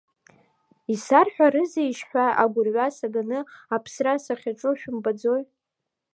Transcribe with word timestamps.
Исарҳәарызеишь 0.93 2.03
ҳәа 2.09 2.25
агәырҩа 2.43 2.87
саганы 2.97 3.39
аԥсра 3.75 4.13
сахьаҿу 4.23 4.73
шәымбаӡои? 4.79 5.43